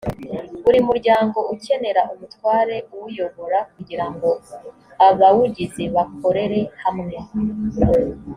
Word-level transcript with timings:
buri 0.63 0.79
muryango 0.89 1.37
ukenera 1.53 2.01
umutware 2.13 2.75
uwuyobora 2.93 3.59
kugira 3.73 4.05
ngo 4.13 4.29
abawugize 5.07 5.83
bakorere 5.95 6.59
hamwe 6.83 7.15